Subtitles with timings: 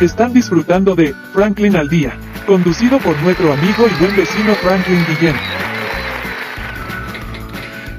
[0.00, 2.16] Están disfrutando de Franklin al Día,
[2.46, 5.34] conducido por nuestro amigo y buen vecino Franklin Guillén.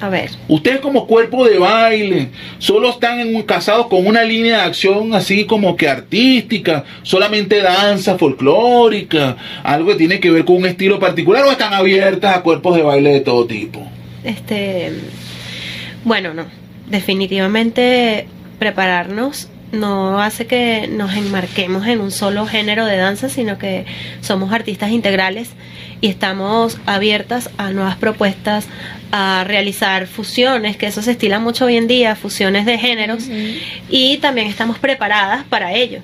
[0.00, 0.30] A ver.
[0.48, 5.14] Ustedes como cuerpo de baile, solo están en un, casados con una línea de acción
[5.14, 10.98] así como que artística, solamente danza folclórica, algo que tiene que ver con un estilo
[10.98, 13.86] particular o están abiertas a cuerpos de baile de todo tipo.
[14.22, 14.92] Este,
[16.04, 16.44] bueno, no.
[16.88, 18.26] Definitivamente
[18.58, 23.84] prepararnos no hace que nos enmarquemos en un solo género de danza, sino que
[24.20, 25.50] somos artistas integrales
[26.00, 28.66] y estamos abiertas a nuevas propuestas,
[29.12, 33.24] a realizar fusiones, que eso se estila mucho hoy en día, fusiones de géneros,
[33.88, 36.00] y también estamos preparadas para ello.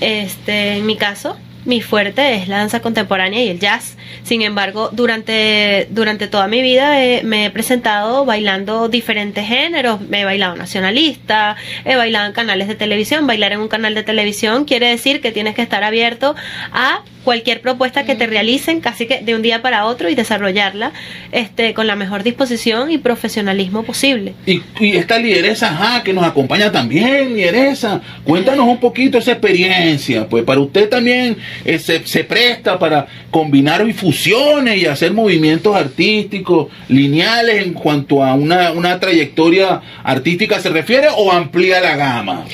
[0.00, 3.96] Este, en mi caso, mi fuerte es la danza contemporánea y el jazz.
[4.24, 10.00] Sin embargo, durante, durante toda mi vida me he presentado bailando diferentes géneros.
[10.00, 13.26] Me he bailado nacionalista, he bailado en canales de televisión.
[13.26, 16.34] Bailar en un canal de televisión quiere decir que tienes que estar abierto
[16.72, 20.92] a cualquier propuesta que te realicen, casi que de un día para otro y desarrollarla
[21.30, 24.34] este, con la mejor disposición y profesionalismo posible.
[24.46, 30.44] Y, esta lideresa, ajá, que nos acompaña también, lideresa, cuéntanos un poquito esa experiencia, pues
[30.44, 37.64] para usted también eh, se, se, presta para combinar fusiones y hacer movimientos artísticos lineales
[37.64, 42.44] en cuanto a una, una trayectoria artística se refiere o amplía la gama.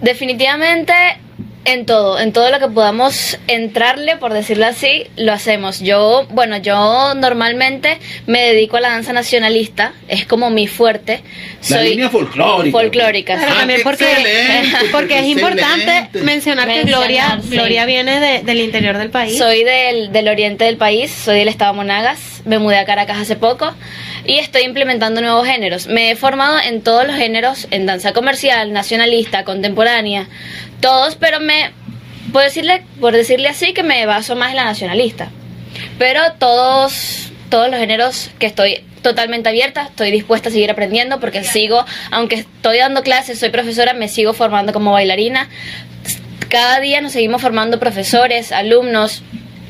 [0.00, 0.92] Definitivamente
[1.64, 5.80] en todo, en todo lo que podamos entrarle, por decirlo así, lo hacemos.
[5.80, 11.22] Yo, bueno, yo normalmente me dedico a la danza nacionalista, es como mi fuerte.
[11.60, 12.78] Soy la línea folclórica.
[12.78, 13.36] Folclórica.
[13.40, 14.06] Pero también porque,
[14.92, 19.38] porque es importante mencionar que Gloria, Gloria viene del interior del país.
[19.38, 23.36] Soy del, del oriente del país, soy del estado Monagas, me mudé a Caracas hace
[23.36, 23.74] poco
[24.26, 25.86] y estoy implementando nuevos géneros.
[25.86, 30.28] Me he formado en todos los géneros, en danza comercial, nacionalista, contemporánea,
[30.80, 31.72] todos, pero me
[32.32, 35.30] puedo decirle, por decirle así, que me baso más en la nacionalista.
[35.98, 41.44] Pero todos, todos los géneros que estoy totalmente abierta, estoy dispuesta a seguir aprendiendo porque
[41.44, 45.48] sigo, aunque estoy dando clases, soy profesora, me sigo formando como bailarina.
[46.48, 49.22] Cada día nos seguimos formando profesores, alumnos,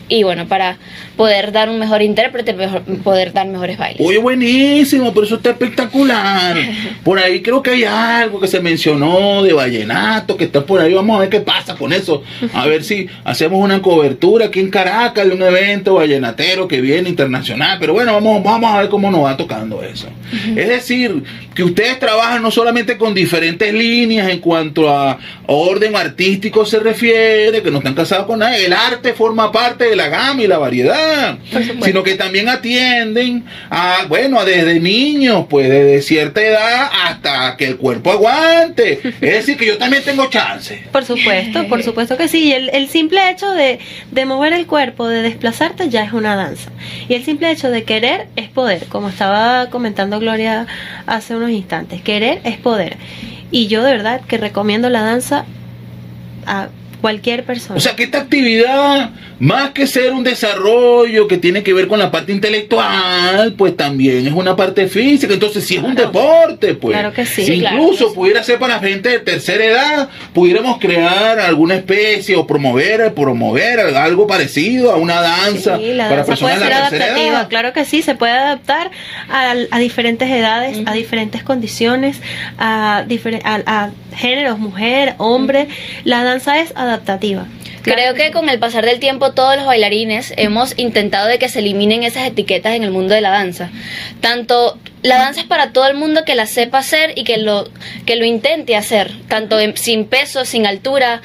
[0.08, 0.78] y bueno, para
[1.16, 2.54] poder dar un mejor intérprete,
[3.02, 4.06] poder dar mejores bailes.
[4.06, 6.56] Oye, buenísimo, pero eso está espectacular.
[7.02, 10.92] Por ahí creo que hay algo que se mencionó de vallenato, que está por ahí,
[10.94, 12.22] vamos a ver qué pasa con eso.
[12.52, 17.08] A ver si hacemos una cobertura aquí en Caracas de un evento vallenatero que viene
[17.08, 20.08] internacional, pero bueno, vamos, vamos a ver cómo nos va tocando eso.
[20.56, 21.22] Es decir,
[21.54, 27.62] que ustedes trabajan no solamente con diferentes líneas en cuanto a orden artístico se refiere,
[27.62, 30.58] que no están casados con nada, el arte forma parte de la gama y la
[30.58, 31.03] variedad,
[31.82, 37.76] sino que también atienden a, bueno, desde niños, pues desde cierta edad hasta que el
[37.76, 39.00] cuerpo aguante.
[39.04, 40.82] Es decir, que yo también tengo chance.
[40.92, 42.52] Por supuesto, por supuesto que sí.
[42.52, 43.78] El, el simple hecho de,
[44.10, 46.70] de mover el cuerpo, de desplazarte, ya es una danza.
[47.08, 50.66] Y el simple hecho de querer es poder, como estaba comentando Gloria
[51.06, 52.02] hace unos instantes.
[52.02, 52.96] Querer es poder.
[53.50, 55.44] Y yo de verdad que recomiendo la danza
[56.46, 56.68] a
[57.00, 57.76] cualquier persona.
[57.76, 59.10] O sea que esta actividad
[59.44, 64.26] más que ser un desarrollo que tiene que ver con la parte intelectual, pues también
[64.26, 65.34] es una parte física.
[65.34, 67.44] Entonces, si es un deporte, pues Claro que sí.
[67.44, 68.16] si claro incluso que sí.
[68.16, 74.26] pudiera ser para gente de tercera edad, pudiéramos crear alguna especie o promover, promover algo
[74.26, 77.38] parecido a una danza Sí, la para danza puede personas ser de la tercera adaptativa,
[77.40, 77.48] edad.
[77.48, 78.90] claro que sí, se puede adaptar
[79.28, 82.20] a, a diferentes edades, a diferentes condiciones,
[82.58, 85.68] a, difer- a, a géneros, mujer, hombre.
[86.04, 87.46] La danza es adaptativa.
[87.84, 91.58] Creo que con el pasar del tiempo todos los bailarines hemos intentado de que se
[91.58, 93.70] eliminen esas etiquetas en el mundo de la danza.
[94.20, 97.68] Tanto la danza es para todo el mundo que la sepa hacer y que lo
[98.06, 101.20] que lo intente hacer, tanto en- sin peso, sin altura.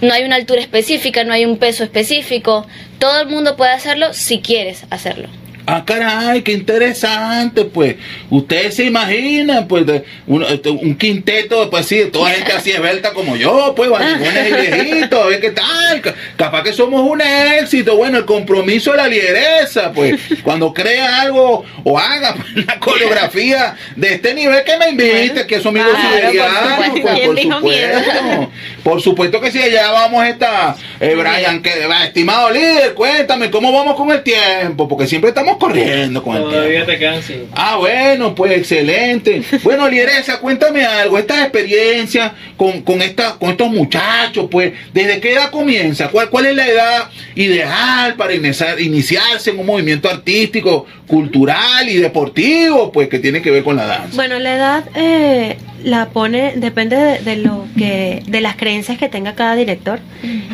[0.00, 2.66] No hay una altura específica, no hay un peso específico.
[3.00, 5.28] Todo el mundo puede hacerlo si quieres hacerlo.
[5.68, 7.96] Ah, caray, qué interesante, pues.
[8.30, 13.12] Ustedes se imaginan, pues, de un, este, un quinteto, pues sí, toda gente así esbelta
[13.12, 16.00] como yo, pues, barrigones y viejitos, a ver qué tal.
[16.02, 17.96] Ca- Capaz que somos un éxito.
[17.96, 23.74] Bueno, el compromiso de la lideresa, pues, cuando crea algo o haga pues, una coreografía
[23.96, 27.02] de este nivel, que me invite, que es amigo Claro, por siberiano, supuesto.
[27.02, 28.50] pues, ¿Quién por supuesto.
[28.84, 31.72] Por supuesto que sí, allá vamos esta, eh, Brian, que,
[32.04, 34.86] estimado líder, cuéntame, ¿cómo vamos con el tiempo?
[34.86, 36.56] Porque siempre estamos corriendo con el tiempo.
[36.56, 37.46] Todavía te quedan cinco.
[37.54, 39.42] Ah, bueno, pues excelente.
[39.62, 41.18] Bueno, lideresa, cuéntame algo.
[41.18, 46.08] Esta experiencia con, con, esta, con estos muchachos, pues, ¿desde qué edad comienza?
[46.08, 51.96] ¿Cuál, cuál es la edad ideal para iniciar, iniciarse en un movimiento artístico, cultural y
[51.96, 54.16] deportivo, pues, que tiene que ver con la danza?
[54.16, 59.08] Bueno, la edad eh, la pone, depende de, de lo que, de las creencias que
[59.08, 60.00] tenga cada director.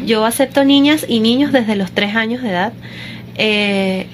[0.05, 2.73] Yo acepto niñas y niños desde los tres años de edad.
[3.37, 4.07] Eh,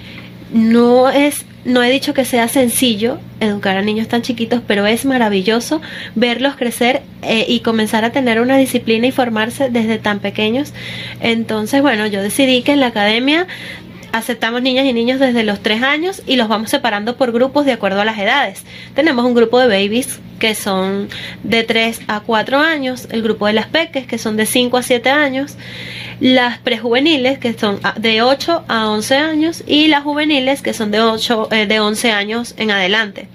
[0.53, 5.05] no es, no he dicho que sea sencillo educar a niños tan chiquitos, pero es
[5.05, 5.81] maravilloso
[6.15, 10.73] verlos crecer eh, y comenzar a tener una disciplina y formarse desde tan pequeños.
[11.21, 13.47] Entonces, bueno, yo decidí que en la academia
[14.13, 17.73] aceptamos niñas y niños desde los 3 años y los vamos separando por grupos de
[17.73, 18.65] acuerdo a las edades.
[18.95, 21.09] Tenemos un grupo de babies que son
[21.43, 24.83] de 3 a 4 años, el grupo de las peques que son de 5 a
[24.83, 25.57] 7 años,
[26.21, 31.01] las prejuveniles que son de 8 a 11 años y las juveniles que son de
[31.01, 33.29] 8 eh, de 11 años en adelante.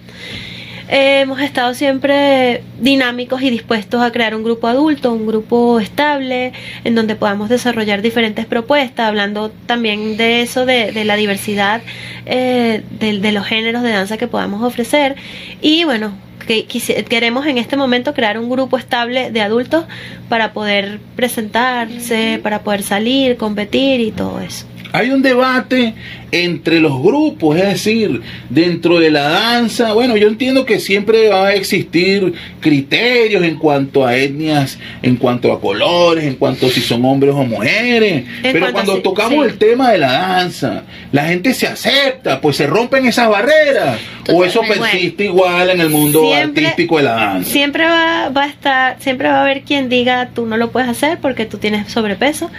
[0.93, 6.53] Eh, hemos estado siempre dinámicos y dispuestos a crear un grupo adulto, un grupo estable,
[6.83, 11.81] en donde podamos desarrollar diferentes propuestas, hablando también de eso, de, de la diversidad
[12.27, 15.15] eh, de, de los géneros de danza que podamos ofrecer.
[15.63, 16.13] Y bueno,
[16.45, 16.67] que
[17.09, 19.85] queremos en este momento crear un grupo estable de adultos
[20.29, 24.67] para poder presentarse, para poder salir, competir y todo eso.
[24.91, 25.95] Hay un debate
[26.33, 29.93] entre los grupos, es decir, dentro de la danza.
[29.93, 35.53] Bueno, yo entiendo que siempre va a existir criterios en cuanto a etnias, en cuanto
[35.53, 38.25] a colores, en cuanto a si son hombres o mujeres.
[38.41, 39.51] Pero cuando tocamos sí.
[39.51, 43.99] el tema de la danza, la gente se acepta, pues se rompen esas barreras.
[44.33, 47.51] O eso persiste igual en el mundo Siempre- artístico de la danza.
[47.51, 50.89] Siempre va, va a estar, siempre va a haber quien diga tú no lo puedes
[50.89, 52.49] hacer porque tú tienes sobrepeso,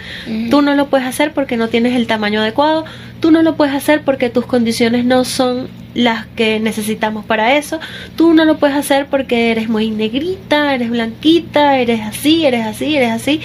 [0.49, 2.85] tú no lo puedes hacer porque no tienes el tamaño adecuado,
[3.19, 7.79] tú no lo puedes hacer porque tus condiciones no son las que necesitamos para eso,
[8.15, 12.95] tú no lo puedes hacer porque eres muy negrita, eres blanquita, eres así, eres así,
[12.95, 13.41] eres así.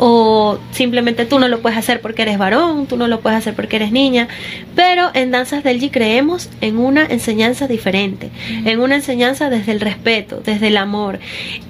[0.00, 3.54] O simplemente tú no lo puedes hacer porque eres varón, tú no lo puedes hacer
[3.54, 4.28] porque eres niña.
[4.76, 8.30] Pero en Danzas del G creemos en una enseñanza diferente,
[8.64, 11.18] en una enseñanza desde el respeto, desde el amor.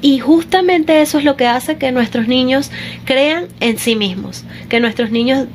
[0.02, 2.70] Y justamente eso es lo que hace que nuestros niños
[3.06, 5.46] crean en sí mismos, que nuestros niños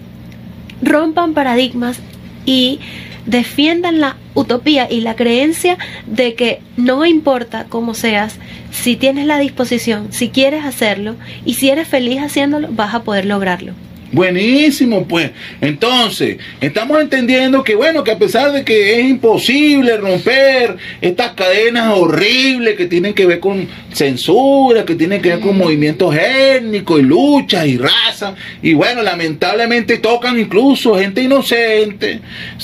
[0.84, 2.00] rompan paradigmas
[2.46, 2.80] y
[3.26, 8.38] defiendan la utopía y la creencia de que no importa cómo seas,
[8.72, 11.16] si tienes la disposición, si quieres hacerlo
[11.46, 13.74] y si eres feliz haciéndolo, vas a poder lograrlo.
[14.14, 15.32] Buenísimo, pues.
[15.60, 21.98] Entonces, estamos entendiendo que, bueno, que a pesar de que es imposible romper estas cadenas
[21.98, 27.04] horribles que tienen que ver con censura, que tienen que ver con movimientos étnicos y
[27.04, 32.20] luchas y razas, y bueno, lamentablemente tocan incluso gente inocente,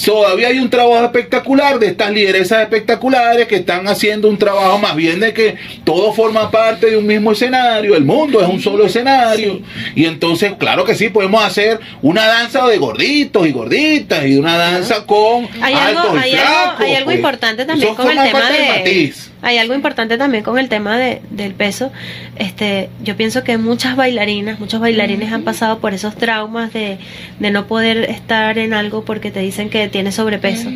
[0.06, 4.96] todavía hay un trabajo espectacular de estas lideresas espectaculares que están haciendo un trabajo más
[4.96, 8.86] bien de que todo forma parte de un mismo escenario, el mundo es un solo
[8.86, 9.62] escenario,
[9.96, 14.58] y entonces, claro que sí, podemos hacer una danza de gorditos y gorditas y una
[14.58, 17.18] danza con Hay altos algo, y hay flacos, algo, hay algo pues.
[17.18, 19.32] importante también Eso con el tema de matiz.
[19.42, 21.92] hay algo importante también con el tema de, del peso.
[22.36, 26.98] Este, yo pienso que muchas bailarinas, muchos bailarines han pasado por esos traumas de,
[27.40, 30.70] de no poder estar en algo porque te dicen que tienes sobrepeso.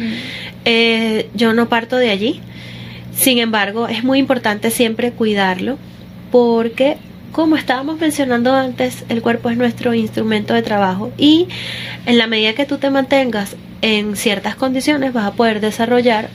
[0.66, 2.42] Eh, yo no parto de allí.
[3.16, 5.78] Sin embargo, es muy importante siempre cuidarlo
[6.32, 6.98] porque
[7.34, 11.50] como estábamos mencionando antes, el cuerpo es nuestro instrumento de trabajo y
[12.06, 16.30] en la medida que tú te mantengas en ciertas condiciones vas a poder desarrollar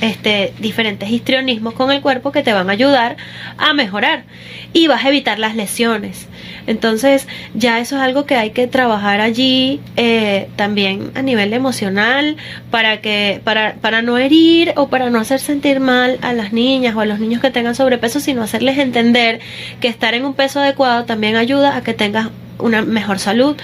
[0.00, 3.16] este, diferentes histrionismos con el cuerpo que te van a ayudar
[3.58, 4.24] a mejorar
[4.72, 6.28] y vas a evitar las lesiones.
[6.66, 12.36] Entonces ya eso es algo que hay que trabajar allí eh, también a nivel emocional
[12.70, 16.94] para que para, para no herir o para no hacer sentir mal a las niñas
[16.94, 19.40] o a los niños que tengan sobrepeso, sino hacerles entender
[19.80, 22.28] que estar en un peso adecuado también ayuda a que tengas
[22.60, 23.56] una mejor salud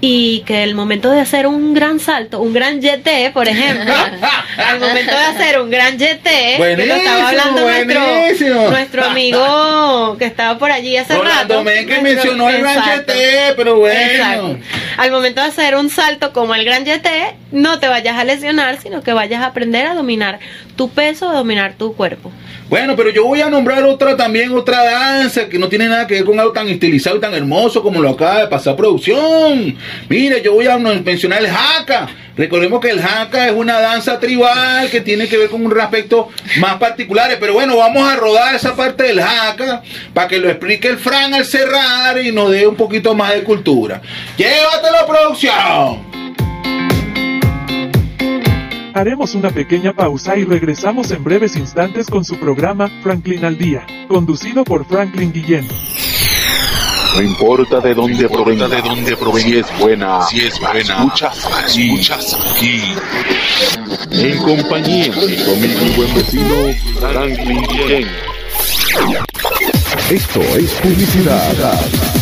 [0.00, 3.92] y que el momento de hacer un gran salto, un gran YT, por ejemplo,
[4.56, 10.24] al momento de hacer un gran YT, que lo estaba hablando nuestro, nuestro amigo que
[10.24, 11.64] estaba por allí hace rato.
[11.64, 13.12] que mencionó el gran YT,
[13.56, 14.58] pero bueno.
[14.96, 17.06] Al momento de hacer un salto como el gran YT,
[17.52, 20.38] no te vayas a lesionar, sino que vayas a aprender a dominar
[20.76, 22.32] tu peso, a dominar tu cuerpo.
[22.72, 26.14] Bueno, pero yo voy a nombrar otra también, otra danza que no tiene nada que
[26.14, 29.76] ver con algo tan estilizado y tan hermoso como lo acaba de pasar producción.
[30.08, 32.08] Mire, yo voy a mencionar el haka.
[32.34, 36.30] Recordemos que el haka es una danza tribal que tiene que ver con un aspecto
[36.60, 37.36] más particulares.
[37.38, 39.82] Pero bueno, vamos a rodar esa parte del haka
[40.14, 43.42] para que lo explique el Fran al cerrar y nos dé un poquito más de
[43.42, 44.00] cultura.
[44.38, 46.11] Llévatelo, producción.
[48.94, 53.86] Haremos una pequeña pausa y regresamos en breves instantes con su programa Franklin al Día,
[54.06, 55.66] conducido por Franklin Guillén.
[57.14, 61.46] No importa de dónde provenga, de dónde provenga, si es buena, si es buena, escuchas
[61.46, 62.80] aquí, escuchas aquí.
[64.10, 66.54] En compañía de conmigo mi buen vecino
[67.00, 68.08] Franklin Guillén.
[70.10, 72.21] Esto es publicidad